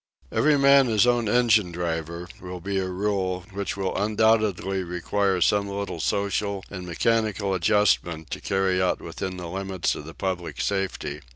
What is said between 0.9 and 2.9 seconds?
own engine driver" will be a